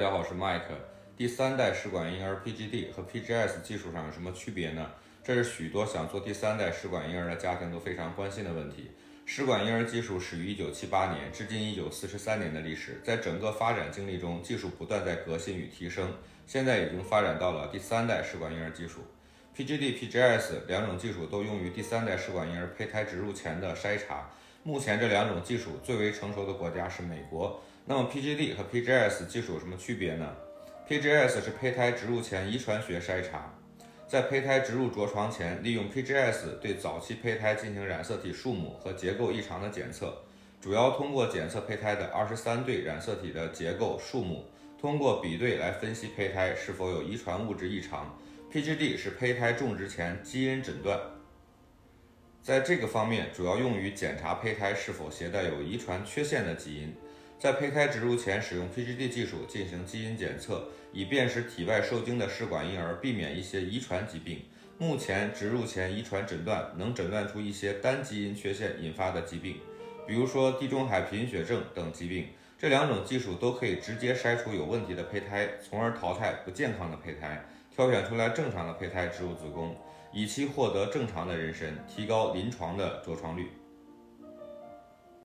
[0.00, 0.62] 大家好，我是 Mike。
[1.14, 4.90] 第三代试管婴儿 PGD 和 PGS 技术上有什么区别呢？
[5.22, 8.90] 这是许多想做第三代试管婴儿的家庭都非常关心的问题。
[9.26, 12.98] 试管婴儿技术始于1978年，至今已有43年的历史。
[13.04, 16.10] 在整个发展经历中，技术不断在革新与提升，
[16.46, 19.00] 现在已经发展到了第三代试管婴儿技术。
[19.54, 24.30] PGD、PGS 两种技术都用于第三代试管婴儿胚胎植入前的筛查。
[24.62, 27.62] 目前这两种技术最为成熟的国家是美国。
[27.86, 30.36] 那么 PGD 和 PGS 技术有什么区别呢
[30.86, 33.54] ？PGS 是胚胎植入前遗传学筛查，
[34.06, 40.14] 在胚胎植入着床前，利用 PGS 对早期胚胎进行染色体数目和结构异常的检测，
[40.60, 44.44] 主要通过检测胚胎的二十三对染色体的结构数目，
[44.78, 48.14] 通过比对来分析胚胎是否有遗传物质异常。
[48.52, 51.00] PGD 是胚胎种植前基因诊断，
[52.50, 56.92] 在这个方面主要用于检查胚胎是否携带有遗传缺陷的基因。
[57.38, 64.42] 在胚胎植入前使用 PGD 技术进行基因检测，以便使体外受精的试管婴儿避免一些遗传疾病。
[64.78, 69.60] 目前植入前遗传诊断能诊断出一些单基因缺陷引发的疾病，
[70.04, 72.26] 比如说地中海贫血症等疾病。
[72.58, 77.44] 这两种技术都可以直接筛出有问题的胚胎，从而淘汰不健康的胚胎。
[77.80, 79.74] 挑选出来正常的胚胎植入子宫，
[80.12, 83.50] 以期获得正常的妊娠，提高临床的着床率。